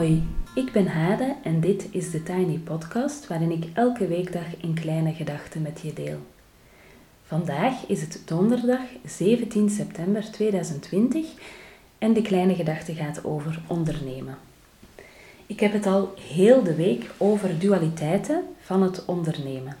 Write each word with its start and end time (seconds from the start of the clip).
Hoi, 0.00 0.22
ik 0.54 0.72
ben 0.72 0.86
Hade 0.86 1.36
en 1.42 1.60
dit 1.60 1.86
is 1.90 2.10
de 2.10 2.22
Tiny 2.22 2.58
Podcast 2.58 3.26
waarin 3.26 3.50
ik 3.50 3.64
elke 3.72 4.06
weekdag 4.06 4.44
een 4.62 4.74
kleine 4.74 5.12
gedachte 5.12 5.58
met 5.58 5.80
je 5.82 5.92
deel. 5.92 6.18
Vandaag 7.22 7.86
is 7.86 8.00
het 8.00 8.22
donderdag 8.24 8.80
17 9.04 9.70
september 9.70 10.30
2020 10.32 11.26
en 11.98 12.12
de 12.12 12.22
kleine 12.22 12.54
gedachte 12.54 12.94
gaat 12.94 13.24
over 13.24 13.60
ondernemen. 13.66 14.38
Ik 15.46 15.60
heb 15.60 15.72
het 15.72 15.86
al 15.86 16.14
heel 16.32 16.62
de 16.62 16.74
week 16.74 17.10
over 17.16 17.58
dualiteiten 17.58 18.42
van 18.60 18.82
het 18.82 19.04
ondernemen. 19.04 19.76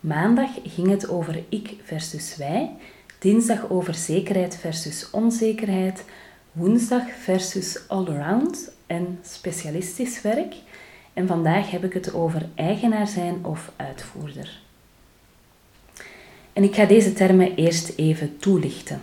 Maandag 0.00 0.50
ging 0.64 0.88
het 0.88 1.08
over 1.08 1.42
ik 1.48 1.74
versus 1.82 2.36
wij, 2.36 2.70
dinsdag 3.18 3.70
over 3.70 3.94
zekerheid 3.94 4.56
versus 4.56 5.10
onzekerheid, 5.10 6.04
woensdag 6.52 7.10
versus 7.10 7.88
allround 7.88 8.78
en 8.90 9.18
specialistisch 9.22 10.22
werk. 10.22 10.54
En 11.12 11.26
vandaag 11.26 11.70
heb 11.70 11.84
ik 11.84 11.92
het 11.92 12.14
over 12.14 12.48
eigenaar 12.54 13.06
zijn 13.06 13.44
of 13.44 13.72
uitvoerder. 13.76 14.60
En 16.52 16.62
ik 16.62 16.74
ga 16.74 16.84
deze 16.84 17.12
termen 17.12 17.54
eerst 17.54 17.92
even 17.96 18.36
toelichten. 18.38 19.00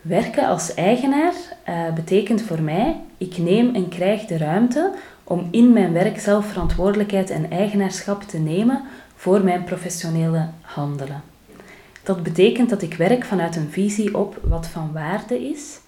Werken 0.00 0.46
als 0.46 0.74
eigenaar 0.74 1.34
uh, 1.68 1.92
betekent 1.94 2.42
voor 2.42 2.62
mij, 2.62 3.00
ik 3.18 3.38
neem 3.38 3.74
en 3.74 3.88
krijg 3.88 4.24
de 4.24 4.36
ruimte 4.36 4.94
om 5.24 5.48
in 5.50 5.72
mijn 5.72 5.92
werk 5.92 6.20
zelf 6.20 6.46
verantwoordelijkheid 6.46 7.30
en 7.30 7.50
eigenaarschap 7.50 8.22
te 8.22 8.38
nemen 8.38 8.82
voor 9.16 9.44
mijn 9.44 9.64
professionele 9.64 10.48
handelen. 10.60 11.22
Dat 12.02 12.22
betekent 12.22 12.70
dat 12.70 12.82
ik 12.82 12.94
werk 12.94 13.24
vanuit 13.24 13.56
een 13.56 13.70
visie 13.70 14.18
op 14.18 14.40
wat 14.42 14.66
van 14.66 14.92
waarde 14.92 15.48
is 15.50 15.78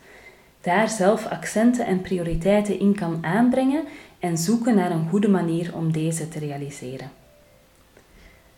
daar 0.60 0.88
zelf 0.88 1.26
accenten 1.26 1.86
en 1.86 2.00
prioriteiten 2.00 2.78
in 2.80 2.94
kan 2.94 3.18
aanbrengen 3.22 3.84
en 4.18 4.38
zoeken 4.38 4.74
naar 4.74 4.90
een 4.90 5.08
goede 5.08 5.28
manier 5.28 5.74
om 5.74 5.92
deze 5.92 6.28
te 6.28 6.38
realiseren. 6.38 7.10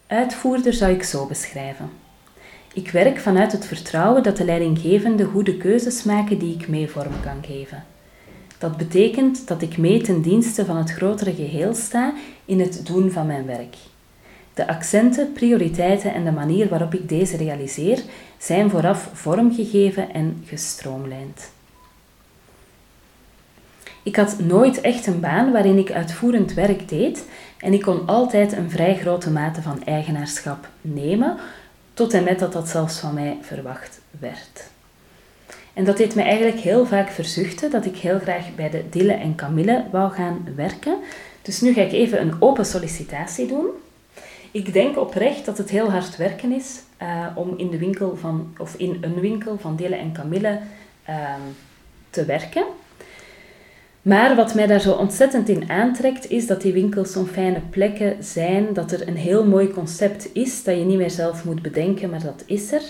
Uitvoerder 0.06 0.72
zou 0.72 0.92
ik 0.92 1.02
zo 1.02 1.26
beschrijven. 1.26 1.90
Ik 2.74 2.90
werk 2.90 3.18
vanuit 3.18 3.52
het 3.52 3.66
vertrouwen 3.66 4.22
dat 4.22 4.36
de 4.36 4.44
leidinggevende 4.44 5.24
goede 5.24 5.56
keuzes 5.56 6.02
maken 6.02 6.38
die 6.38 6.54
ik 6.54 6.68
mee 6.68 6.88
vorm 6.88 7.20
kan 7.22 7.44
geven. 7.46 7.84
Dat 8.58 8.76
betekent 8.76 9.48
dat 9.48 9.62
ik 9.62 9.76
mee 9.78 10.00
ten 10.00 10.22
dienste 10.22 10.64
van 10.64 10.76
het 10.76 10.90
grotere 10.90 11.34
geheel 11.34 11.74
sta 11.74 12.14
in 12.44 12.60
het 12.60 12.86
doen 12.86 13.10
van 13.10 13.26
mijn 13.26 13.46
werk. 13.46 13.76
De 14.54 14.68
accenten, 14.68 15.32
prioriteiten 15.32 16.14
en 16.14 16.24
de 16.24 16.32
manier 16.32 16.68
waarop 16.68 16.94
ik 16.94 17.08
deze 17.08 17.36
realiseer 17.36 18.02
zijn 18.38 18.70
vooraf 18.70 19.10
vormgegeven 19.12 20.12
en 20.12 20.42
gestroomlijnd. 20.46 21.50
Ik 24.02 24.16
had 24.16 24.38
nooit 24.38 24.80
echt 24.80 25.06
een 25.06 25.20
baan 25.20 25.52
waarin 25.52 25.78
ik 25.78 25.92
uitvoerend 25.92 26.54
werk 26.54 26.88
deed 26.88 27.24
en 27.58 27.72
ik 27.72 27.82
kon 27.82 28.06
altijd 28.06 28.52
een 28.52 28.70
vrij 28.70 28.96
grote 28.96 29.30
mate 29.30 29.62
van 29.62 29.84
eigenaarschap 29.84 30.68
nemen, 30.80 31.36
tot 31.94 32.12
en 32.14 32.24
met 32.24 32.38
dat 32.38 32.52
dat 32.52 32.68
zelfs 32.68 32.98
van 32.98 33.14
mij 33.14 33.38
verwacht 33.40 34.00
werd. 34.20 34.70
En 35.72 35.84
dat 35.84 35.96
deed 35.96 36.14
me 36.14 36.22
eigenlijk 36.22 36.58
heel 36.58 36.86
vaak 36.86 37.10
verzuchten 37.10 37.70
dat 37.70 37.84
ik 37.84 37.96
heel 37.96 38.18
graag 38.18 38.54
bij 38.54 38.70
de 38.70 38.84
Dille 38.90 39.12
en 39.12 39.34
Camille 39.34 39.84
wou 39.90 40.12
gaan 40.12 40.48
werken. 40.56 40.96
Dus 41.42 41.60
nu 41.60 41.72
ga 41.72 41.80
ik 41.80 41.92
even 41.92 42.20
een 42.20 42.36
open 42.38 42.66
sollicitatie 42.66 43.46
doen. 43.46 43.66
Ik 44.50 44.72
denk 44.72 44.98
oprecht 44.98 45.44
dat 45.44 45.58
het 45.58 45.70
heel 45.70 45.90
hard 45.90 46.16
werken 46.16 46.52
is 46.52 46.82
uh, 47.02 47.26
om 47.34 47.54
in 47.56 47.70
de 47.70 47.78
winkel 47.78 48.16
van, 48.16 48.54
of 48.58 48.74
in 48.76 48.98
een 49.00 49.20
winkel 49.20 49.58
van 49.58 49.76
Dille 49.76 49.96
en 49.96 50.12
Camille 50.12 50.58
uh, 51.08 51.34
te 52.10 52.24
werken. 52.24 52.64
Maar 54.02 54.36
wat 54.36 54.54
mij 54.54 54.66
daar 54.66 54.80
zo 54.80 54.92
ontzettend 54.92 55.48
in 55.48 55.70
aantrekt, 55.70 56.30
is 56.30 56.46
dat 56.46 56.62
die 56.62 56.72
winkels 56.72 57.12
zo'n 57.12 57.26
fijne 57.26 57.60
plekken 57.70 58.24
zijn, 58.24 58.72
dat 58.72 58.92
er 58.92 59.08
een 59.08 59.16
heel 59.16 59.46
mooi 59.46 59.70
concept 59.70 60.28
is, 60.32 60.64
dat 60.64 60.76
je 60.76 60.84
niet 60.84 60.98
meer 60.98 61.10
zelf 61.10 61.44
moet 61.44 61.62
bedenken, 61.62 62.10
maar 62.10 62.22
dat 62.22 62.42
is 62.46 62.72
er. 62.72 62.82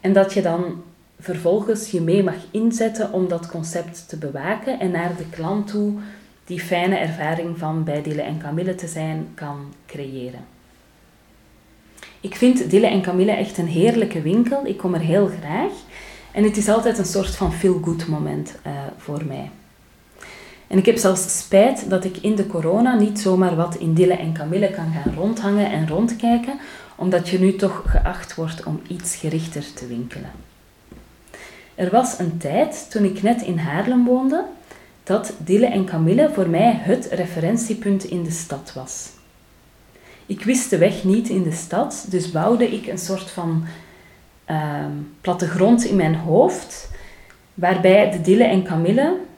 En 0.00 0.12
dat 0.12 0.32
je 0.32 0.42
dan 0.42 0.82
vervolgens 1.20 1.90
je 1.90 2.00
mee 2.00 2.22
mag 2.22 2.34
inzetten 2.50 3.12
om 3.12 3.28
dat 3.28 3.46
concept 3.46 4.08
te 4.08 4.16
bewaken 4.16 4.80
en 4.80 4.90
naar 4.90 5.16
de 5.16 5.28
klant 5.30 5.66
toe 5.66 5.92
die 6.44 6.60
fijne 6.60 6.96
ervaring 6.96 7.58
van 7.58 7.84
bij 7.84 8.02
Dille 8.02 8.22
en 8.22 8.38
Camille 8.38 8.74
te 8.74 8.86
zijn 8.86 9.28
kan 9.34 9.74
creëren. 9.86 10.44
Ik 12.20 12.34
vind 12.34 12.70
Dille 12.70 12.86
en 12.86 13.02
Camille 13.02 13.32
echt 13.32 13.58
een 13.58 13.66
heerlijke 13.66 14.22
winkel. 14.22 14.66
Ik 14.66 14.76
kom 14.76 14.94
er 14.94 15.00
heel 15.00 15.30
graag. 15.40 15.72
En 16.32 16.44
het 16.44 16.56
is 16.56 16.68
altijd 16.68 16.98
een 16.98 17.04
soort 17.04 17.36
van 17.36 17.52
feel-good 17.52 18.06
moment 18.06 18.58
uh, 18.66 18.72
voor 18.96 19.24
mij. 19.24 19.50
En 20.70 20.78
ik 20.78 20.86
heb 20.86 20.96
zelfs 20.96 21.38
spijt 21.38 21.90
dat 21.90 22.04
ik 22.04 22.16
in 22.16 22.34
de 22.34 22.46
corona 22.46 22.94
niet 22.94 23.20
zomaar 23.20 23.56
wat 23.56 23.74
in 23.74 23.94
Dille 23.94 24.14
en 24.14 24.32
Camille 24.32 24.70
kan 24.70 24.92
gaan 24.92 25.14
rondhangen 25.14 25.70
en 25.70 25.88
rondkijken, 25.88 26.58
omdat 26.96 27.28
je 27.28 27.38
nu 27.38 27.56
toch 27.56 27.82
geacht 27.86 28.34
wordt 28.34 28.64
om 28.64 28.80
iets 28.88 29.16
gerichter 29.16 29.72
te 29.74 29.86
winkelen. 29.86 30.30
Er 31.74 31.90
was 31.90 32.18
een 32.18 32.38
tijd, 32.38 32.90
toen 32.90 33.04
ik 33.04 33.22
net 33.22 33.42
in 33.42 33.58
Haarlem 33.58 34.04
woonde, 34.04 34.44
dat 35.02 35.32
Dille 35.38 35.66
en 35.66 35.84
Camille 35.84 36.30
voor 36.32 36.48
mij 36.48 36.78
het 36.80 37.06
referentiepunt 37.06 38.04
in 38.04 38.22
de 38.22 38.30
stad 38.30 38.72
was. 38.74 39.08
Ik 40.26 40.44
wist 40.44 40.70
de 40.70 40.78
weg 40.78 41.04
niet 41.04 41.28
in 41.28 41.42
de 41.42 41.52
stad, 41.52 42.06
dus 42.08 42.30
bouwde 42.30 42.68
ik 42.68 42.86
een 42.86 42.98
soort 42.98 43.30
van 43.30 43.64
uh, 44.50 44.84
plattegrond 45.20 45.84
in 45.84 45.96
mijn 45.96 46.14
hoofd, 46.14 46.90
waarbij 47.54 48.10
de 48.10 48.20
Dille 48.20 48.44
en 48.44 48.62
Camille 48.62 49.28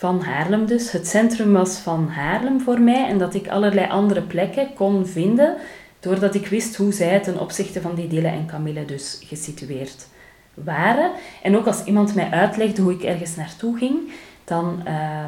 van 0.00 0.20
Haarlem 0.20 0.66
dus. 0.66 0.92
Het 0.92 1.06
centrum 1.06 1.52
was 1.52 1.78
van 1.78 2.08
Haarlem 2.08 2.60
voor 2.60 2.80
mij 2.80 3.08
en 3.08 3.18
dat 3.18 3.34
ik 3.34 3.48
allerlei 3.48 3.88
andere 3.88 4.22
plekken 4.22 4.74
kon 4.74 5.06
vinden 5.06 5.56
doordat 6.00 6.34
ik 6.34 6.46
wist 6.46 6.76
hoe 6.76 6.92
zij 6.92 7.20
ten 7.20 7.40
opzichte 7.40 7.80
van 7.80 7.94
die 7.94 8.08
Dille 8.08 8.28
en 8.28 8.46
Camille 8.46 8.84
dus 8.84 9.20
gesitueerd 9.24 10.06
waren. 10.54 11.12
En 11.42 11.56
ook 11.56 11.66
als 11.66 11.84
iemand 11.84 12.14
mij 12.14 12.30
uitlegde 12.30 12.82
hoe 12.82 12.92
ik 12.92 13.02
ergens 13.02 13.36
naartoe 13.36 13.78
ging, 13.78 14.12
dan 14.44 14.82
uh, 14.86 15.24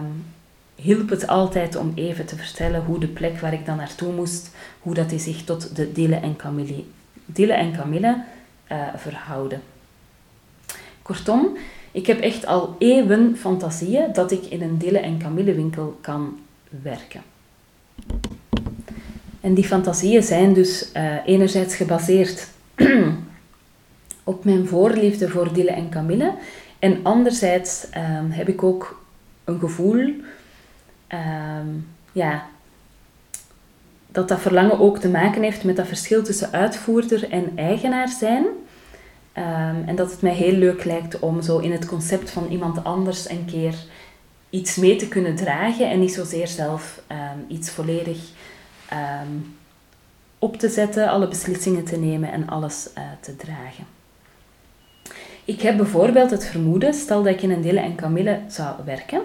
hielp 0.74 1.08
het 1.08 1.26
altijd 1.26 1.76
om 1.76 1.92
even 1.94 2.26
te 2.26 2.36
vertellen 2.36 2.84
hoe 2.84 2.98
de 2.98 3.08
plek 3.08 3.40
waar 3.40 3.52
ik 3.52 3.66
dan 3.66 3.76
naartoe 3.76 4.12
moest, 4.12 4.50
hoe 4.80 4.94
dat 4.94 5.10
die 5.10 5.18
zich 5.18 5.44
tot 5.44 5.76
de 5.76 5.92
Dille 5.92 6.16
en 6.16 6.36
Camille, 6.36 6.84
Dille 7.24 7.52
en 7.52 7.72
Camille 7.72 8.24
uh, 8.72 8.78
verhouden. 8.96 9.62
Kortom, 11.02 11.56
ik 11.92 12.06
heb 12.06 12.20
echt 12.20 12.46
al 12.46 12.76
eeuwen 12.78 13.36
fantasieën 13.36 14.12
dat 14.12 14.30
ik 14.30 14.44
in 14.44 14.62
een 14.62 14.78
Dille- 14.78 14.98
en 14.98 15.18
Camille-winkel 15.18 15.98
kan 16.00 16.38
werken. 16.82 17.22
En 19.40 19.54
die 19.54 19.64
fantasieën 19.64 20.22
zijn 20.22 20.52
dus 20.52 20.90
uh, 20.96 21.26
enerzijds 21.26 21.74
gebaseerd 21.74 22.48
op 24.24 24.44
mijn 24.44 24.66
voorliefde 24.66 25.28
voor 25.28 25.52
Dille 25.52 25.70
en 25.70 25.90
Camille. 25.90 26.34
En 26.78 27.00
anderzijds 27.02 27.86
um, 27.96 28.30
heb 28.30 28.48
ik 28.48 28.62
ook 28.62 29.02
een 29.44 29.58
gevoel 29.58 29.98
um, 31.08 31.86
ja, 32.12 32.46
dat 34.08 34.28
dat 34.28 34.40
verlangen 34.40 34.78
ook 34.78 34.98
te 34.98 35.08
maken 35.08 35.42
heeft 35.42 35.64
met 35.64 35.76
dat 35.76 35.86
verschil 35.86 36.22
tussen 36.22 36.52
uitvoerder 36.52 37.30
en 37.30 37.52
eigenaar 37.54 38.08
zijn. 38.08 38.44
Ehm, 39.32 39.82
en 39.86 39.96
dat 39.96 40.10
het 40.10 40.22
mij 40.22 40.34
heel 40.34 40.52
leuk 40.52 40.84
lijkt 40.84 41.18
om 41.18 41.42
zo 41.42 41.58
in 41.58 41.72
het 41.72 41.86
concept 41.86 42.30
van 42.30 42.46
iemand 42.50 42.84
anders 42.84 43.28
een 43.28 43.44
keer 43.44 43.74
iets 44.50 44.76
mee 44.76 44.96
te 44.96 45.08
kunnen 45.08 45.36
dragen 45.36 45.90
en 45.90 46.00
niet 46.00 46.12
zozeer 46.12 46.48
zelf 46.48 47.02
ehm, 47.06 47.38
iets 47.48 47.70
volledig 47.70 48.18
ehm, 48.88 49.36
op 50.38 50.56
te 50.56 50.68
zetten, 50.68 51.08
alle 51.08 51.28
beslissingen 51.28 51.84
te 51.84 51.96
nemen 51.96 52.32
en 52.32 52.48
alles 52.48 52.88
uh, 52.98 53.04
te 53.20 53.36
dragen. 53.36 53.86
Ik 55.44 55.60
heb 55.60 55.76
bijvoorbeeld 55.76 56.30
het 56.30 56.46
vermoeden, 56.46 56.94
stel 56.94 57.22
dat 57.22 57.32
ik 57.32 57.42
in 57.42 57.50
een 57.50 57.60
Dille 57.60 57.80
en 57.80 57.94
Camille 57.94 58.40
zou 58.48 58.76
werken 58.84 59.22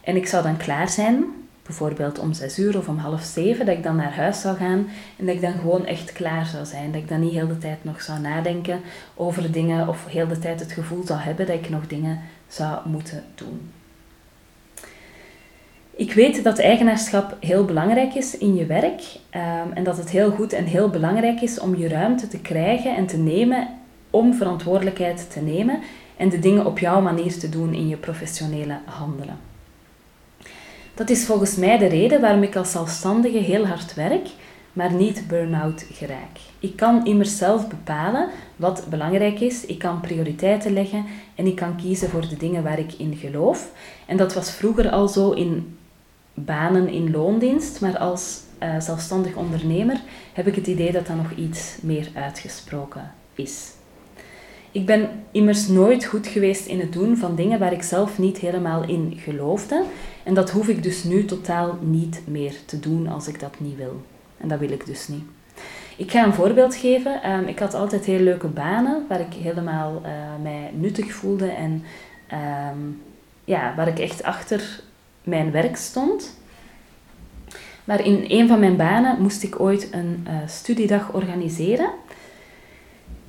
en 0.00 0.16
ik 0.16 0.26
zou 0.26 0.42
dan 0.42 0.56
klaar 0.56 0.88
zijn 0.88 1.24
bijvoorbeeld 1.62 2.18
om 2.18 2.32
zes 2.32 2.58
uur 2.58 2.78
of 2.78 2.88
om 2.88 2.96
half 2.96 3.22
zeven, 3.22 3.66
dat 3.66 3.76
ik 3.76 3.82
dan 3.82 3.96
naar 3.96 4.14
huis 4.14 4.40
zou 4.40 4.56
gaan 4.56 4.88
en 5.16 5.26
dat 5.26 5.34
ik 5.34 5.40
dan 5.40 5.52
gewoon 5.52 5.86
echt 5.86 6.12
klaar 6.12 6.46
zou 6.46 6.64
zijn. 6.64 6.92
Dat 6.92 7.00
ik 7.00 7.08
dan 7.08 7.20
niet 7.20 7.32
heel 7.32 7.48
de 7.48 7.58
tijd 7.58 7.84
nog 7.84 8.02
zou 8.02 8.20
nadenken 8.20 8.80
over 9.14 9.52
dingen 9.52 9.88
of 9.88 10.06
heel 10.06 10.28
de 10.28 10.38
tijd 10.38 10.60
het 10.60 10.72
gevoel 10.72 11.06
zou 11.06 11.20
hebben 11.20 11.46
dat 11.46 11.56
ik 11.56 11.70
nog 11.70 11.86
dingen 11.86 12.20
zou 12.48 12.88
moeten 12.88 13.24
doen. 13.34 13.70
Ik 16.00 16.12
weet 16.12 16.44
dat 16.44 16.58
eigenaarschap 16.58 17.36
heel 17.40 17.64
belangrijk 17.64 18.14
is 18.14 18.38
in 18.38 18.54
je 18.54 18.66
werk 18.66 19.02
um, 19.34 19.72
en 19.72 19.84
dat 19.84 19.96
het 19.96 20.10
heel 20.10 20.30
goed 20.30 20.52
en 20.52 20.64
heel 20.64 20.88
belangrijk 20.88 21.40
is 21.40 21.60
om 21.60 21.76
je 21.76 21.88
ruimte 21.88 22.28
te 22.28 22.40
krijgen 22.40 22.96
en 22.96 23.06
te 23.06 23.16
nemen 23.16 23.68
om 24.10 24.34
verantwoordelijkheid 24.34 25.30
te 25.32 25.40
nemen 25.40 25.80
en 26.16 26.28
de 26.28 26.38
dingen 26.38 26.66
op 26.66 26.78
jouw 26.78 27.00
manier 27.00 27.38
te 27.38 27.48
doen 27.48 27.74
in 27.74 27.88
je 27.88 27.96
professionele 27.96 28.78
handelen. 28.84 29.49
Dat 31.00 31.10
is 31.10 31.24
volgens 31.24 31.56
mij 31.56 31.78
de 31.78 31.86
reden 31.86 32.20
waarom 32.20 32.42
ik 32.42 32.56
als 32.56 32.70
zelfstandige 32.70 33.38
heel 33.38 33.66
hard 33.66 33.94
werk, 33.94 34.28
maar 34.72 34.92
niet 34.92 35.24
burn-out 35.28 35.86
geraak. 35.92 36.38
Ik 36.58 36.76
kan 36.76 37.06
immers 37.06 37.38
zelf 37.38 37.68
bepalen 37.68 38.28
wat 38.56 38.86
belangrijk 38.90 39.40
is, 39.40 39.66
ik 39.66 39.78
kan 39.78 40.00
prioriteiten 40.00 40.72
leggen 40.72 41.06
en 41.34 41.46
ik 41.46 41.56
kan 41.56 41.76
kiezen 41.76 42.08
voor 42.08 42.28
de 42.28 42.36
dingen 42.36 42.62
waar 42.62 42.78
ik 42.78 42.92
in 42.92 43.16
geloof. 43.16 43.72
En 44.06 44.16
dat 44.16 44.34
was 44.34 44.50
vroeger 44.50 44.90
al 44.90 45.08
zo 45.08 45.30
in 45.30 45.76
banen 46.34 46.88
in 46.88 47.10
loondienst, 47.10 47.80
maar 47.80 47.98
als 47.98 48.40
uh, 48.62 48.80
zelfstandig 48.80 49.34
ondernemer 49.34 50.00
heb 50.32 50.46
ik 50.46 50.54
het 50.54 50.66
idee 50.66 50.92
dat 50.92 51.06
dat 51.06 51.16
nog 51.16 51.30
iets 51.32 51.76
meer 51.82 52.08
uitgesproken 52.14 53.12
is. 53.34 53.70
Ik 54.72 54.86
ben 54.86 55.08
immers 55.30 55.68
nooit 55.68 56.04
goed 56.04 56.26
geweest 56.26 56.66
in 56.66 56.80
het 56.80 56.92
doen 56.92 57.16
van 57.16 57.34
dingen 57.34 57.58
waar 57.58 57.72
ik 57.72 57.82
zelf 57.82 58.18
niet 58.18 58.38
helemaal 58.38 58.82
in 58.84 59.14
geloofde. 59.16 59.84
En 60.22 60.34
dat 60.34 60.50
hoef 60.50 60.68
ik 60.68 60.82
dus 60.82 61.04
nu 61.04 61.24
totaal 61.24 61.78
niet 61.80 62.20
meer 62.26 62.54
te 62.64 62.80
doen 62.80 63.08
als 63.08 63.28
ik 63.28 63.40
dat 63.40 63.60
niet 63.60 63.76
wil. 63.76 64.02
En 64.36 64.48
dat 64.48 64.58
wil 64.58 64.70
ik 64.70 64.86
dus 64.86 65.08
niet. 65.08 65.24
Ik 65.96 66.10
ga 66.10 66.24
een 66.24 66.34
voorbeeld 66.34 66.74
geven. 66.74 67.22
Ehm, 67.22 67.44
ik 67.44 67.58
had 67.58 67.74
altijd 67.74 68.04
heel 68.04 68.20
leuke 68.20 68.46
banen 68.46 69.04
waar 69.08 69.20
ik 69.20 69.32
helemaal 69.32 70.02
uh, 70.04 70.10
mij 70.42 70.70
nuttig 70.74 71.12
voelde 71.12 71.48
en 71.48 71.84
ehm, 72.26 72.78
ja, 73.44 73.74
waar 73.76 73.88
ik 73.88 73.98
echt 73.98 74.22
achter 74.22 74.80
mijn 75.24 75.50
werk 75.50 75.76
stond. 75.76 76.38
Maar 77.84 78.04
in 78.04 78.24
een 78.28 78.48
van 78.48 78.60
mijn 78.60 78.76
banen 78.76 79.22
moest 79.22 79.42
ik 79.42 79.60
ooit 79.60 79.88
een 79.92 80.26
uh, 80.28 80.34
studiedag 80.46 81.12
organiseren. 81.12 81.90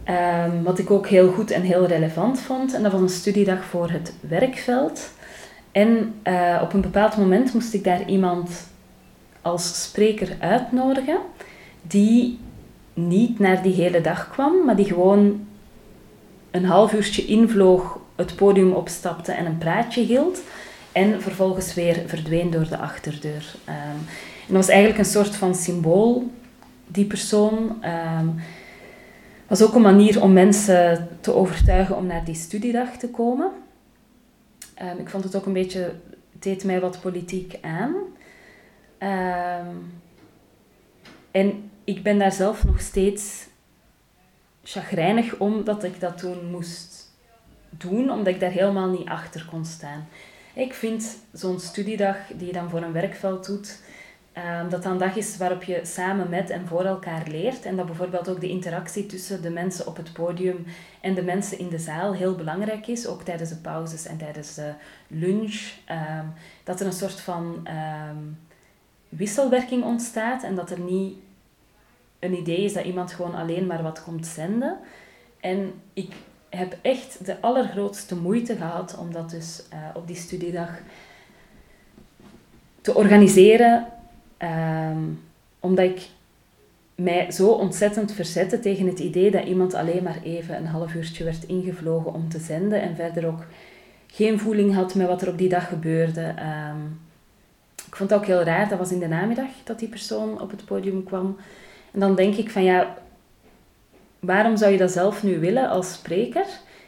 Um, 0.10 0.64
wat 0.64 0.80
ik 0.80 0.92
ook 0.92 1.08
heel 1.08 1.32
goed 1.32 1.52
en 1.52 1.62
heel 1.62 1.86
relevant 1.86 2.40
vond. 2.40 2.74
En 2.74 2.84
dat 2.84 2.92
was 2.92 3.02
een 3.02 3.10
studiedag 3.10 3.64
voor 3.64 3.90
het 3.90 4.14
werkveld. 4.20 5.10
En 5.72 6.14
uh, 6.28 6.60
op 6.62 6.74
een 6.74 6.82
bepaald 6.82 7.18
moment 7.18 7.54
moest 7.54 7.74
ik 7.74 7.84
daar 7.84 8.10
iemand 8.10 8.70
als 9.42 9.84
spreker 9.84 10.36
uitnodigen 10.40 11.18
die 11.82 12.40
niet 12.94 13.40
naar 13.40 13.62
die 13.62 13.74
hele 13.74 14.02
dag 14.02 14.30
kwam, 14.30 14.66
maar 14.66 14.76
die 14.76 14.86
gewoon 14.86 15.48
een 16.52 16.66
half 16.66 16.94
uurtje 16.94 17.26
invloog, 17.26 18.00
het 18.16 18.36
podium 18.36 18.72
opstapte 18.72 19.32
en 19.32 19.46
een 19.46 19.58
praatje 19.58 20.02
hield. 20.02 20.42
En 20.92 21.22
vervolgens 21.22 21.74
weer 21.74 22.02
verdween 22.06 22.50
door 22.50 22.68
de 22.70 22.78
achterdeur. 22.78 23.56
Um, 23.68 23.74
en 24.48 24.48
dat 24.48 24.56
was 24.56 24.68
eigenlijk 24.68 25.00
een 25.00 25.12
soort 25.12 25.36
van 25.36 25.56
symbool, 25.56 26.32
die 26.88 27.06
persoon. 27.06 27.84
Um, 28.20 28.36
was 29.52 29.62
ook 29.62 29.76
een 29.76 29.82
manier 29.82 30.22
om 30.22 30.34
mensen 30.34 31.08
te 31.22 31.34
overtuigen 31.34 31.98
om 31.98 32.06
naar 32.06 32.24
die 32.24 32.36
studiedag 32.36 32.98
te 32.98 33.10
komen. 33.10 33.52
Um, 34.82 35.00
ik 35.00 35.10
vond 35.10 35.24
het 35.24 35.36
ook 35.36 35.46
een 35.46 35.54
beetje, 35.54 35.94
deed 36.32 36.64
mij 36.64 36.80
wat 36.80 37.02
politiek 37.02 37.58
aan. 37.62 37.96
en 41.32 41.70
ik 41.84 42.04
ben 42.04 42.20
daar 42.20 42.32
zelf 42.32 42.64
nog 42.64 42.82
steeds 42.82 43.48
chagrijnig 44.64 45.38
om 45.38 45.64
dat 45.64 45.84
ik 45.84 46.00
dat 46.00 46.18
toen 46.18 46.52
moest 46.52 47.12
doen, 47.70 48.12
omdat 48.12 48.34
ik 48.34 48.40
daar 48.40 48.52
helemaal 48.52 48.90
niet 48.90 49.08
achter 49.08 49.46
kon 49.50 49.66
staan. 49.66 50.08
Ik 50.54 50.74
vind 50.74 51.18
zo'n 51.34 51.60
studiedag 51.60 52.18
die 52.36 52.48
je 52.48 52.54
dan 52.54 52.70
voor 52.70 52.82
een 52.82 52.94
werkveld 52.94 53.46
doet, 53.46 53.80
um, 54.38 54.70
dat 54.70 54.84
dan 54.84 54.92
een 54.92 54.98
dag 54.98 55.16
is 55.16 55.38
waarop 55.38 55.64
je 55.64 55.80
samen 55.84 56.30
met 56.30 56.50
en 56.50 56.68
voor 56.68 56.86
elkaar 56.86 57.28
leert. 57.28 57.66
En 57.66 57.76
dat 57.76 57.86
bijvoorbeeld 57.86 58.30
ook 58.30 58.42
de 58.42 58.50
interactie 58.50 59.06
tussen 59.06 59.42
de 59.42 59.50
mensen 59.50 59.88
op 59.88 59.98
het 59.98 60.14
podium 60.14 60.66
en 61.02 61.14
de 61.14 61.24
mensen 61.24 61.60
in 61.60 61.70
de 61.70 61.80
zaal 61.80 62.14
heel 62.14 62.36
belangrijk 62.36 62.88
is, 62.88 63.08
ook 63.08 63.24
tijdens 63.24 63.50
de 63.50 63.58
pauzes 63.58 64.06
en 64.06 64.18
tijdens 64.18 64.54
de 64.54 64.74
lunch. 65.08 65.74
Um, 65.90 66.34
dat 66.64 66.80
er 66.80 66.86
een 66.86 66.94
soort 66.94 67.22
van 67.22 67.68
um, 68.10 68.40
wisselwerking 69.10 69.84
ontstaat 69.84 70.44
en 70.44 70.56
dat 70.56 70.72
er 70.72 70.80
niet 70.80 71.18
een 72.20 72.38
idee 72.38 72.64
is 72.64 72.74
dat 72.74 72.86
iemand 72.86 73.14
gewoon 73.14 73.36
alleen 73.36 73.66
maar 73.66 73.84
wat 73.84 74.04
komt 74.04 74.28
zenden. 74.28 74.78
En 75.40 75.74
ik 75.94 76.14
heb 76.50 76.78
echt 76.82 77.26
de 77.26 77.42
allergrootste 77.42 78.16
moeite 78.16 78.56
gehad 78.56 78.98
om 78.98 79.12
dat 79.12 79.30
dus 79.30 79.64
uh, 79.74 79.80
op 79.94 80.08
die 80.08 80.16
studiedag 80.16 80.70
te 82.82 82.96
organiseren. 82.96 83.88
Um, 84.44 85.22
omdat 85.60 85.86
ik 85.86 86.08
mij 86.96 87.32
zo 87.32 87.50
ontzettend 87.50 88.12
verzette 88.12 88.60
tegen 88.60 88.88
het 88.88 89.00
idee 89.00 89.32
dat 89.32 89.46
iemand 89.46 89.74
alleen 89.74 90.04
maar 90.04 90.20
even 90.24 90.56
een 90.56 90.66
half 90.66 90.94
uurtje 90.94 91.24
werd 91.24 91.44
ingevlogen 91.44 92.14
om 92.14 92.30
te 92.30 92.40
zenden 92.40 92.82
en 92.82 92.96
verder 92.96 93.28
ook 93.28 93.46
geen 94.08 94.40
voeling 94.40 94.74
had 94.74 94.96
met 94.96 95.08
wat 95.08 95.22
er 95.22 95.30
op 95.30 95.38
die 95.38 95.50
dag 95.50 95.68
gebeurde. 95.68 96.22
Um, 96.22 97.00
ik 97.88 97.96
vond 97.96 98.10
het 98.10 98.20
ook 98.20 98.26
heel 98.26 98.44
raar, 98.44 98.70
dat 98.70 98.78
was 98.78 98.92
in 98.92 99.00
de 99.00 99.08
namiddag 99.08 99.50
dat 99.64 99.80
die 99.80 99.88
persoon 99.88 100.42
op 100.42 100.52
het 100.52 100.66
podium 100.66 101.04
kwam. 101.04 101.38
En 101.92 102.00
dan 102.00 102.16
denk 102.16 102.36
ik 102.36 102.50
van 102.50 102.64
ja, 102.64 102.98
waarom 104.20 104.58
zou 104.58 104.72
je 104.72 104.78
dat 104.78 104.92
zelf 104.92 105.24
nu 105.24 105.40
willen 105.40 105.70
als 105.70 105.94
spreker? 105.94 106.46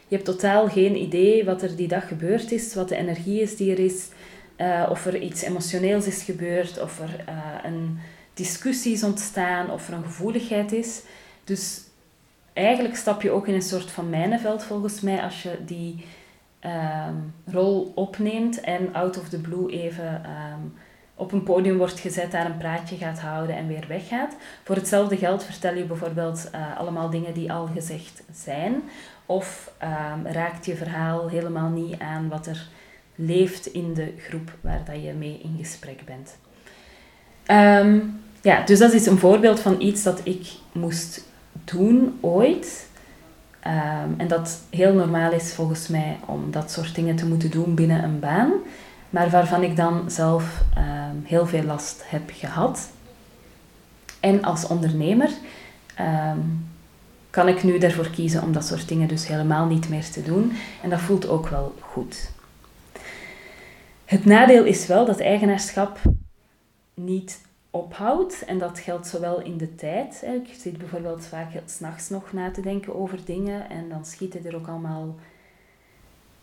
Je 0.08 0.14
hebt 0.14 0.24
totaal 0.24 0.68
geen 0.68 0.96
idee 0.96 1.44
wat 1.44 1.62
er 1.62 1.76
die 1.76 1.88
dag 1.88 2.08
gebeurd 2.08 2.52
is, 2.52 2.74
wat 2.74 2.88
de 2.88 2.96
energie 2.96 3.40
is 3.40 3.56
die 3.56 3.72
er 3.72 3.78
is, 3.78 4.08
uh, 4.56 4.86
of 4.90 5.06
er 5.06 5.16
iets 5.16 5.42
emotioneels 5.42 6.06
is 6.06 6.22
gebeurd, 6.22 6.80
of 6.80 7.00
er 7.00 7.24
uh, 7.28 7.34
een 7.62 7.98
discussie 8.34 8.92
is 8.92 9.04
ontstaan, 9.04 9.70
of 9.70 9.88
er 9.88 9.94
een 9.94 10.04
gevoeligheid 10.04 10.72
is. 10.72 11.02
Dus 11.44 11.82
eigenlijk 12.52 12.96
stap 12.96 13.22
je 13.22 13.30
ook 13.30 13.48
in 13.48 13.54
een 13.54 13.62
soort 13.62 13.90
van 13.90 14.10
mijnenveld 14.10 14.64
volgens 14.64 15.00
mij 15.00 15.22
als 15.22 15.42
je 15.42 15.58
die 15.66 16.06
um, 16.60 17.34
rol 17.46 17.92
opneemt 17.94 18.60
en 18.60 18.94
out 18.94 19.18
of 19.18 19.28
the 19.28 19.40
blue 19.40 19.70
even 19.70 20.14
um, 20.14 20.74
op 21.14 21.32
een 21.32 21.42
podium 21.42 21.76
wordt 21.76 22.00
gezet, 22.00 22.30
daar 22.30 22.46
een 22.46 22.56
praatje 22.56 22.96
gaat 22.96 23.20
houden 23.20 23.56
en 23.56 23.66
weer 23.66 23.84
weggaat. 23.88 24.36
Voor 24.64 24.76
hetzelfde 24.76 25.16
geld 25.16 25.44
vertel 25.44 25.74
je 25.74 25.84
bijvoorbeeld 25.84 26.50
uh, 26.54 26.78
allemaal 26.78 27.10
dingen 27.10 27.34
die 27.34 27.52
al 27.52 27.66
gezegd 27.66 28.22
zijn. 28.32 28.82
Of 29.26 29.72
um, 29.82 30.26
raakt 30.26 30.66
je 30.66 30.76
verhaal 30.76 31.28
helemaal 31.28 31.68
niet 31.68 31.98
aan 31.98 32.28
wat 32.28 32.46
er 32.46 32.68
leeft 33.14 33.66
in 33.66 33.94
de 33.94 34.12
groep 34.18 34.50
waar 34.60 34.82
dat 34.84 35.02
je 35.02 35.12
mee 35.12 35.40
in 35.42 35.56
gesprek 35.58 36.00
bent. 36.04 36.36
Um, 37.86 38.20
ja, 38.42 38.64
dus 38.64 38.78
dat 38.78 38.92
is 38.92 39.06
een 39.06 39.18
voorbeeld 39.18 39.60
van 39.60 39.80
iets 39.80 40.02
dat 40.02 40.20
ik 40.22 40.46
moest 40.72 41.24
doen 41.64 42.18
ooit. 42.20 42.88
Um, 43.66 44.14
en 44.16 44.28
dat 44.28 44.60
heel 44.70 44.92
normaal 44.92 45.32
is 45.32 45.52
volgens 45.52 45.88
mij 45.88 46.18
om 46.26 46.50
dat 46.50 46.70
soort 46.70 46.94
dingen 46.94 47.16
te 47.16 47.26
moeten 47.26 47.50
doen 47.50 47.74
binnen 47.74 48.04
een 48.04 48.20
baan 48.20 48.52
maar 49.14 49.30
waarvan 49.30 49.62
ik 49.62 49.76
dan 49.76 50.10
zelf 50.10 50.62
um, 50.78 51.22
heel 51.24 51.46
veel 51.46 51.62
last 51.62 52.02
heb 52.06 52.30
gehad. 52.32 52.90
En 54.20 54.44
als 54.44 54.66
ondernemer 54.66 55.30
kan 57.30 57.48
ik 57.48 57.62
nu 57.62 57.78
ervoor 57.78 58.10
kiezen 58.10 58.42
om 58.42 58.52
dat 58.52 58.66
soort 58.66 58.88
dingen 58.88 59.08
dus 59.08 59.26
helemaal 59.26 59.66
niet 59.66 59.88
meer 59.88 60.10
te 60.10 60.22
doen. 60.22 60.52
En 60.82 60.90
dat 60.90 61.00
voelt 61.00 61.28
ook 61.28 61.48
wel 61.48 61.74
goed. 61.80 62.30
Het 64.14 64.24
nadeel 64.24 64.64
is 64.64 64.86
wel 64.86 65.06
dat 65.06 65.20
eigenaarschap 65.20 65.98
niet 66.94 67.40
ophoudt. 67.70 68.44
En 68.44 68.58
dat 68.58 68.78
geldt 68.78 69.06
zowel 69.06 69.40
in 69.42 69.56
de 69.56 69.74
tijd. 69.74 70.24
Ik 70.44 70.54
zit 70.60 70.78
bijvoorbeeld 70.78 71.26
vaak 71.26 71.48
s'nachts 71.64 72.08
nog 72.08 72.32
na 72.32 72.50
te 72.50 72.60
denken 72.60 72.94
over 72.94 73.18
dingen. 73.24 73.70
En 73.70 73.88
dan 73.88 74.04
schieten 74.04 74.46
er 74.46 74.56
ook 74.56 74.68
allemaal 74.68 75.16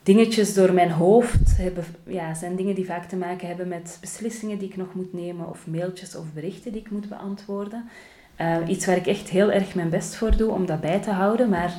dingetjes 0.03 0.53
door 0.53 0.73
mijn 0.73 0.91
hoofd 0.91 1.57
hebben, 1.57 1.83
ja, 2.07 2.33
zijn 2.33 2.55
dingen 2.55 2.75
die 2.75 2.85
vaak 2.85 3.09
te 3.09 3.15
maken 3.15 3.47
hebben 3.47 3.67
met 3.67 3.97
beslissingen 4.01 4.57
die 4.57 4.69
ik 4.69 4.77
nog 4.77 4.93
moet 4.93 5.13
nemen 5.13 5.49
of 5.49 5.67
mailtjes 5.67 6.15
of 6.15 6.25
berichten 6.33 6.71
die 6.71 6.81
ik 6.81 6.91
moet 6.91 7.09
beantwoorden. 7.09 7.89
Uh, 8.41 8.57
iets 8.67 8.85
waar 8.85 8.97
ik 8.97 9.07
echt 9.07 9.29
heel 9.29 9.51
erg 9.51 9.75
mijn 9.75 9.89
best 9.89 10.15
voor 10.15 10.37
doe 10.37 10.51
om 10.51 10.65
dat 10.65 10.81
bij 10.81 10.99
te 10.99 11.11
houden, 11.11 11.49
maar 11.49 11.73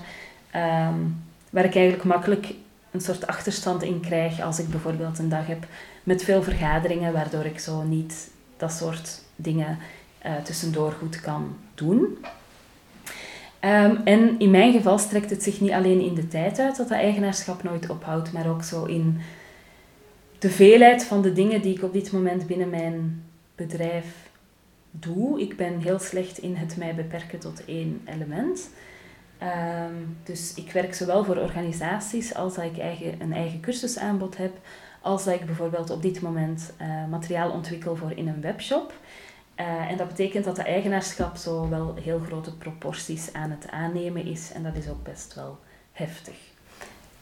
um, 0.89 1.25
waar 1.51 1.65
ik 1.65 1.75
eigenlijk 1.75 2.05
makkelijk 2.05 2.55
een 2.93 3.01
soort 3.01 3.27
achterstand 3.27 3.83
in 3.83 4.01
krijg 4.01 4.41
als 4.41 4.59
ik 4.59 4.69
bijvoorbeeld 4.69 5.19
een 5.19 5.29
dag 5.29 5.47
heb 5.47 5.67
met 6.03 6.25
veel 6.25 6.43
vergaderingen, 6.43 7.13
waardoor 7.13 7.45
ik 7.45 7.59
zo 7.59 7.83
niet 7.83 8.31
dat 8.57 8.73
soort 8.73 9.21
dingen 9.37 9.79
uh, 10.27 10.37
tussendoor 10.37 10.93
goed 10.93 11.21
kan 11.21 11.57
doen. 11.75 12.19
Um, 13.65 14.01
en 14.05 14.39
in 14.39 14.51
mijn 14.51 14.73
geval 14.73 14.99
strekt 14.99 15.31
het 15.31 15.43
zich 15.43 15.61
niet 15.61 15.71
alleen 15.71 16.01
in 16.01 16.15
de 16.15 16.29
tijd 16.29 16.59
uit 16.59 16.77
dat 16.77 16.89
dat 16.89 16.99
eigenaarschap 16.99 17.63
nooit 17.63 17.91
ophoudt, 17.91 18.33
maar 18.33 18.49
ook 18.49 18.63
zo 18.63 18.85
in 18.85 19.21
de 20.39 20.51
veelheid 20.51 21.05
van 21.05 21.23
de 21.23 21.33
dingen 21.33 21.63
die 21.63 21.75
ik 21.75 21.83
op 21.83 21.93
dit 21.93 22.13
moment 22.13 22.47
binnen 22.47 22.71
mijn 22.71 23.25
bedrijf 23.55 24.07
doe. 24.91 25.41
Ik 25.41 25.57
ben 25.57 25.79
heel 25.79 25.99
slecht 25.99 26.39
in 26.39 26.57
het 26.57 26.77
mij 26.77 26.95
beperken 26.95 27.39
tot 27.39 27.65
één 27.65 28.01
element. 28.05 28.71
Um, 29.43 30.17
dus 30.23 30.55
ik 30.55 30.73
werk 30.73 30.95
zowel 30.95 31.25
voor 31.25 31.37
organisaties 31.37 32.35
als 32.35 32.55
dat 32.55 32.65
ik 32.65 32.79
eigen, 32.79 33.21
een 33.21 33.33
eigen 33.33 33.61
cursusaanbod 33.61 34.37
heb, 34.37 34.53
als 35.01 35.25
dat 35.25 35.35
ik 35.35 35.47
bijvoorbeeld 35.47 35.91
op 35.91 36.03
dit 36.03 36.21
moment 36.21 36.73
uh, 36.81 37.07
materiaal 37.07 37.51
ontwikkel 37.51 37.97
voor 37.97 38.13
in 38.13 38.29
een 38.29 38.41
webshop. 38.41 38.93
Uh, 39.57 39.91
en 39.91 39.97
dat 39.97 40.09
betekent 40.09 40.45
dat 40.45 40.57
de 40.57 40.63
eigenaarschap 40.63 41.37
zo 41.37 41.69
wel 41.69 41.95
heel 41.95 42.19
grote 42.19 42.57
proporties 42.57 43.33
aan 43.33 43.51
het 43.51 43.71
aannemen 43.71 44.27
is. 44.27 44.53
En 44.53 44.63
dat 44.63 44.77
is 44.77 44.89
ook 44.89 45.03
best 45.03 45.35
wel 45.35 45.59
heftig. 45.93 46.52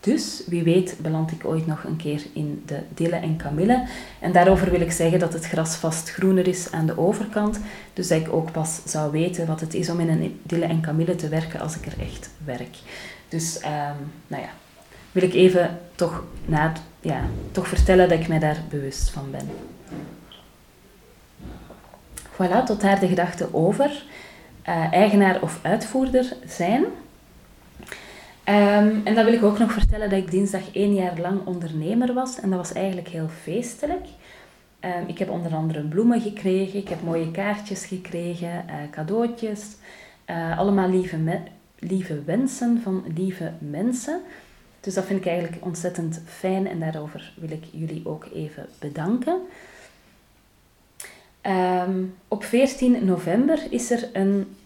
Dus 0.01 0.43
wie 0.47 0.63
weet 0.63 0.97
beland 1.03 1.33
ik 1.33 1.45
ooit 1.45 1.67
nog 1.67 1.85
een 1.85 1.97
keer 1.97 2.23
in 2.33 2.63
de 2.67 2.81
dille 2.95 3.17
en 3.17 3.37
kamille. 3.37 3.87
En 4.19 4.33
daarover 4.33 4.71
wil 4.71 4.81
ik 4.81 4.93
zeggen 4.93 5.19
dat 5.19 5.33
het 5.33 5.47
gras 5.47 5.75
vast 5.75 6.11
groener 6.11 6.47
is 6.47 6.73
aan 6.73 6.87
de 6.87 6.99
overkant. 6.99 7.61
Dus 7.93 8.09
dat 8.09 8.21
ik 8.21 8.33
ook 8.33 8.53
pas 8.53 8.81
zou 8.85 9.11
weten 9.11 9.47
wat 9.47 9.61
het 9.61 9.75
is 9.75 9.91
om 9.91 10.01
in 10.01 10.09
een 10.09 10.41
dille 10.43 10.65
en 10.65 10.81
kamille 10.81 11.15
te 11.15 11.29
werken 11.29 11.61
als 11.61 11.77
ik 11.77 11.87
er 11.87 12.01
echt 12.01 12.31
werk. 12.45 12.77
Dus 13.29 13.57
um, 13.57 14.11
nou 14.27 14.43
ja, 14.43 14.51
wil 15.13 15.23
ik 15.23 15.35
even 15.35 15.79
toch, 15.95 16.25
na, 16.45 16.73
ja, 17.01 17.21
toch 17.53 17.69
vertellen 17.69 18.09
dat 18.09 18.19
ik 18.19 18.29
mij 18.29 18.39
daar 18.39 18.63
bewust 18.69 19.11
van 19.11 19.31
ben. 19.31 19.49
Voilà, 22.33 22.65
tot 22.65 22.81
daar 22.81 23.01
de 23.01 23.09
gedachte 23.09 23.55
over 23.55 24.05
uh, 24.69 24.93
eigenaar 24.93 25.43
of 25.43 25.59
uitvoerder 25.63 26.37
zijn. 26.47 26.85
Um, 28.51 29.01
en 29.05 29.15
dan 29.15 29.25
wil 29.25 29.35
ik 29.35 29.43
ook 29.43 29.59
nog 29.59 29.73
vertellen 29.73 30.11
dat 30.11 30.19
ik 30.19 30.31
dinsdag 30.31 30.73
één 30.73 30.95
jaar 30.95 31.21
lang 31.21 31.47
ondernemer 31.47 32.13
was. 32.13 32.41
En 32.41 32.51
dat 32.51 32.59
was 32.59 32.73
eigenlijk 32.73 33.09
heel 33.09 33.29
feestelijk. 33.43 34.07
Um, 34.81 35.07
ik 35.07 35.19
heb 35.19 35.31
onder 35.31 35.55
andere 35.55 35.83
bloemen 35.83 36.21
gekregen, 36.21 36.79
ik 36.79 36.89
heb 36.89 37.03
mooie 37.03 37.31
kaartjes 37.31 37.85
gekregen, 37.85 38.65
uh, 38.67 38.75
cadeautjes. 38.91 39.77
Uh, 40.27 40.59
allemaal 40.59 40.91
lieve, 40.91 41.41
lieve 41.79 42.23
wensen 42.25 42.81
van 42.83 43.05
lieve 43.15 43.53
mensen. 43.59 44.21
Dus 44.81 44.95
dat 44.95 45.05
vind 45.05 45.21
ik 45.21 45.27
eigenlijk 45.27 45.65
ontzettend 45.65 46.23
fijn 46.27 46.67
en 46.67 46.81
daarover 46.81 47.33
wil 47.37 47.51
ik 47.51 47.65
jullie 47.71 48.03
ook 48.05 48.27
even 48.35 48.67
bedanken. 48.79 49.41
Um, 51.47 52.15
op 52.29 52.45
14 52.45 53.05
november 53.05 53.59
is 53.71 53.91
er 53.91 54.09
een 54.13 54.57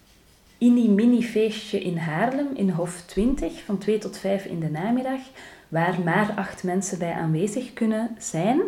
mini-mini 0.58 1.22
feestje 1.22 1.80
in 1.80 1.96
Haarlem 1.96 2.48
in 2.54 2.70
Hof 2.70 3.00
20 3.00 3.62
van 3.64 3.78
2 3.78 3.98
tot 3.98 4.18
5 4.18 4.44
in 4.44 4.60
de 4.60 4.70
namiddag, 4.70 5.20
waar 5.68 6.00
maar 6.04 6.32
acht 6.36 6.62
mensen 6.62 6.98
bij 6.98 7.12
aanwezig 7.12 7.72
kunnen 7.72 8.16
zijn. 8.18 8.60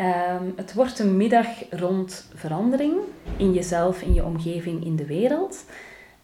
Um, 0.00 0.52
het 0.56 0.74
wordt 0.74 0.98
een 0.98 1.16
middag 1.16 1.46
rond 1.70 2.28
verandering 2.34 2.94
in 3.36 3.52
jezelf, 3.52 4.02
in 4.02 4.14
je 4.14 4.24
omgeving, 4.24 4.84
in 4.84 4.96
de 4.96 5.06
wereld. 5.06 5.64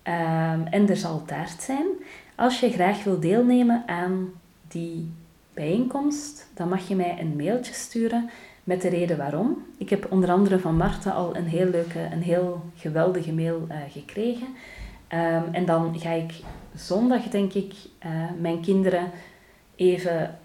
Um, 0.05 0.67
en 0.67 0.89
er 0.89 0.97
zal 0.97 1.25
taart 1.25 1.63
zijn. 1.63 1.87
Als 2.35 2.61
je 2.61 2.71
graag 2.71 3.05
wil 3.05 3.21
deelnemen 3.21 3.83
aan 3.87 4.33
die 4.69 5.11
bijeenkomst, 5.55 6.49
dan 6.55 6.69
mag 6.69 6.89
je 6.89 6.95
mij 6.95 7.17
een 7.21 7.37
mailtje 7.37 7.73
sturen 7.75 8.31
met 8.65 8.83
de 8.83 8.89
reden 8.89 9.17
waarom. 9.17 9.65
Ik 9.79 9.91
heb 9.91 10.07
onder 10.11 10.31
andere 10.31 10.59
van 10.59 10.77
Marta 10.77 11.11
al 11.11 11.37
een 11.37 11.47
heel 11.47 11.67
leuke, 11.67 12.09
een 12.13 12.23
heel 12.23 12.63
geweldige 12.77 13.33
mail 13.33 13.67
uh, 13.69 13.77
gekregen. 13.91 14.47
Um, 15.09 15.55
en 15.55 15.65
dan 15.65 15.99
ga 15.99 16.11
ik 16.11 16.33
zondag, 16.75 17.23
denk 17.23 17.53
ik, 17.53 17.75
uh, 18.07 18.11
mijn 18.41 18.61
kinderen 18.61 19.11
even 19.77 20.39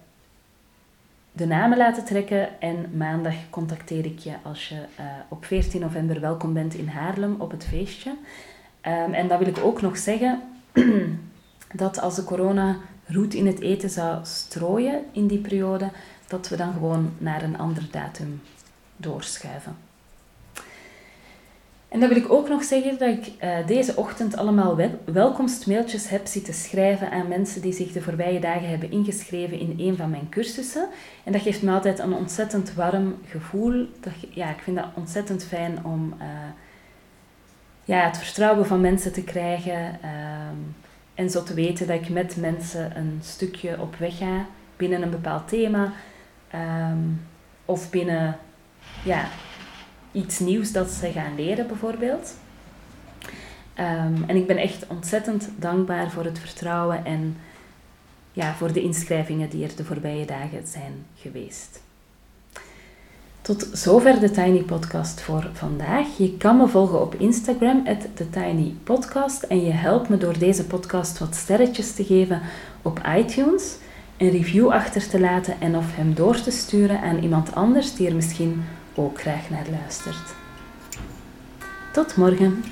de 1.31 1.45
namen 1.45 1.77
laten 1.77 2.05
trekken. 2.05 2.62
En 2.62 2.97
maandag 2.97 3.36
contacteer 3.50 4.05
ik 4.05 4.19
je 4.19 4.33
als 4.43 4.69
je 4.69 4.75
uh, 4.75 5.05
op 5.27 5.45
14 5.45 5.81
november 5.81 6.19
welkom 6.19 6.53
bent 6.53 6.74
in 6.74 6.88
Haarlem 6.88 7.36
op 7.38 7.51
het 7.51 7.65
feestje. 7.65 8.09
Um, 8.09 9.13
en 9.13 9.27
dan 9.27 9.38
wil 9.38 9.47
ik 9.47 9.57
ook 9.63 9.81
nog 9.81 9.97
zeggen 9.97 10.41
dat 11.74 12.00
als 12.00 12.15
de 12.15 12.24
corona 12.24 12.77
roet 13.05 13.33
in 13.33 13.47
het 13.47 13.59
eten 13.59 13.89
zou 13.89 14.19
strooien 14.24 15.03
in 15.12 15.27
die 15.27 15.39
periode, 15.39 15.89
dat 16.27 16.50
we 16.50 16.55
dan 16.55 16.74
gewoon 16.74 17.13
naar 17.17 17.43
een 17.43 17.57
ander 17.57 17.88
datum 17.91 18.41
doorschuiven. 18.98 19.75
En 21.88 22.00
dan 22.00 22.10
wil 22.10 22.17
ik 22.17 22.31
ook 22.31 22.50
nog 22.50 22.63
zeggen 22.63 22.98
dat 22.98 23.10
ik 23.10 23.31
uh, 23.43 23.67
deze 23.67 23.96
ochtend 23.96 24.38
allemaal 24.38 24.75
wel 24.75 25.00
welkomstmailtjes 25.05 26.10
heb 26.10 26.27
zitten 26.27 26.53
schrijven 26.53 27.12
aan 27.12 27.27
mensen 27.27 27.62
die 27.62 27.74
zich 27.74 27.91
de 27.91 28.01
voorbije 28.01 28.39
dagen 28.39 28.69
hebben 28.69 28.91
ingeschreven 28.91 29.60
in 29.60 29.75
een 29.77 29.96
van 29.96 30.10
mijn 30.10 30.29
cursussen. 30.29 30.88
En 31.24 31.31
dat 31.31 31.41
geeft 31.41 31.62
me 31.62 31.72
altijd 31.72 32.00
een 32.00 32.13
ontzettend 32.13 32.74
warm 32.74 33.15
gevoel. 33.25 33.88
Dat, 34.00 34.13
ja, 34.29 34.50
ik 34.50 34.60
vind 34.60 34.77
dat 34.77 34.86
ontzettend 34.93 35.43
fijn 35.43 35.86
om 35.86 36.13
uh, 36.22 36.27
ja, 37.86 38.05
het 38.05 38.17
vertrouwen 38.17 38.65
van 38.65 38.81
mensen 38.81 39.13
te 39.13 39.24
krijgen. 39.24 40.00
Uh, 40.03 40.10
en 41.13 41.29
zo 41.29 41.43
te 41.43 41.53
weten 41.53 41.88
dat 41.88 41.96
ik 41.96 42.10
met 42.10 42.38
mensen 42.38 42.98
een 42.98 43.19
stukje 43.22 43.81
op 43.81 43.96
weg 43.96 44.17
ga 44.17 44.46
binnen 44.75 45.01
een 45.01 45.10
bepaald 45.10 45.48
thema. 45.48 45.93
Um, 46.56 47.22
of 47.66 47.89
binnen 47.89 48.38
ja, 49.04 49.27
iets 50.12 50.39
nieuws 50.39 50.72
dat 50.72 50.89
ze 50.89 51.12
gaan 51.12 51.36
leren, 51.36 51.68
bijvoorbeeld. 51.68 52.34
Um, 53.80 54.24
en 54.27 54.36
ik 54.36 54.48
ben 54.48 54.58
echt 54.58 54.88
ontzettend 54.88 55.50
dankbaar 55.56 56.12
voor 56.12 56.24
het 56.24 56.39
vertrouwen 56.39 57.06
en 57.06 57.38
ja, 58.32 58.54
voor 58.54 58.74
de 58.74 58.82
inschrijvingen 58.82 59.50
die 59.50 59.63
er 59.63 59.75
de 59.75 59.84
voorbije 59.84 60.25
dagen 60.25 60.68
zijn 60.68 61.06
geweest. 61.16 61.82
Tot 63.42 63.70
zover 63.74 64.20
de 64.20 64.32
Tiny 64.32 64.62
Podcast 64.62 65.22
voor 65.22 65.50
vandaag. 65.54 66.18
Je 66.18 66.38
kan 66.38 66.58
me 66.58 66.68
volgen 66.68 67.01
op 67.01 67.16
Instagram, 67.16 67.84
TheTinyPodcast. 68.13 69.44
En 69.44 69.63
je 69.63 69.72
helpt 69.72 70.10
me 70.10 70.18
door 70.18 70.38
deze 70.38 70.66
podcast 70.66 71.20
wat 71.20 71.36
sterretjes 71.36 71.94
te 71.94 72.06
geven 72.06 72.42
op 72.82 73.01
iTunes, 73.18 73.75
een 74.17 74.29
review 74.29 74.69
achter 74.69 75.07
te 75.09 75.19
laten 75.19 75.62
en 75.62 75.75
of 75.75 75.95
hem 75.95 76.13
door 76.13 76.41
te 76.41 76.51
sturen 76.51 77.01
aan 77.01 77.17
iemand 77.17 77.55
anders 77.55 77.95
die 77.95 78.07
er 78.07 78.15
misschien 78.15 78.63
ook 78.95 79.21
graag 79.21 79.50
naar 79.50 79.65
luistert. 79.69 80.36
Tot 81.93 82.15
morgen. 82.15 82.63